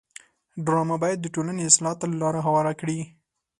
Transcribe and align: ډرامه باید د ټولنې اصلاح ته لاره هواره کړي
ډرامه 0.65 0.95
باید 1.03 1.17
د 1.21 1.27
ټولنې 1.35 1.61
اصلاح 1.69 1.93
ته 1.99 2.05
لاره 2.21 2.41
هواره 2.47 2.73
کړي 2.79 2.99